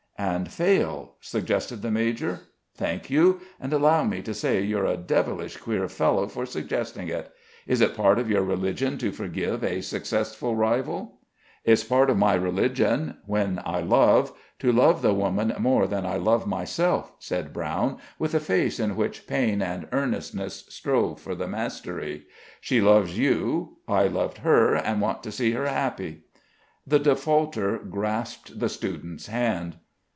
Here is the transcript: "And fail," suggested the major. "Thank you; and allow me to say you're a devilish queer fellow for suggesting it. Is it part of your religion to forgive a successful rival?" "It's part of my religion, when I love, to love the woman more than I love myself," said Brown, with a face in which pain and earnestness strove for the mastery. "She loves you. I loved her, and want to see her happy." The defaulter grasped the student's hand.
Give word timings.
"And 0.17 0.51
fail," 0.51 1.15
suggested 1.19 1.81
the 1.81 1.89
major. 1.89 2.41
"Thank 2.75 3.09
you; 3.09 3.41
and 3.59 3.73
allow 3.73 4.03
me 4.03 4.21
to 4.21 4.35
say 4.35 4.61
you're 4.61 4.85
a 4.85 4.95
devilish 4.95 5.57
queer 5.57 5.89
fellow 5.89 6.27
for 6.27 6.45
suggesting 6.45 7.07
it. 7.07 7.31
Is 7.65 7.81
it 7.81 7.95
part 7.95 8.19
of 8.19 8.29
your 8.29 8.43
religion 8.43 8.99
to 8.99 9.11
forgive 9.11 9.63
a 9.63 9.81
successful 9.81 10.55
rival?" 10.55 11.21
"It's 11.65 11.83
part 11.83 12.11
of 12.11 12.19
my 12.19 12.35
religion, 12.35 13.17
when 13.25 13.61
I 13.65 13.81
love, 13.81 14.31
to 14.59 14.71
love 14.71 15.01
the 15.01 15.15
woman 15.15 15.55
more 15.57 15.87
than 15.87 16.05
I 16.05 16.17
love 16.17 16.45
myself," 16.45 17.11
said 17.17 17.51
Brown, 17.51 17.97
with 18.19 18.35
a 18.35 18.39
face 18.39 18.79
in 18.79 18.95
which 18.95 19.25
pain 19.25 19.59
and 19.63 19.87
earnestness 19.91 20.65
strove 20.69 21.19
for 21.19 21.33
the 21.33 21.47
mastery. 21.47 22.27
"She 22.59 22.79
loves 22.79 23.17
you. 23.17 23.77
I 23.87 24.05
loved 24.05 24.37
her, 24.39 24.75
and 24.75 25.01
want 25.01 25.23
to 25.23 25.31
see 25.31 25.53
her 25.53 25.65
happy." 25.67 26.25
The 26.85 26.99
defaulter 26.99 27.79
grasped 27.79 28.59
the 28.59 28.69
student's 28.69 29.25
hand. 29.25 29.77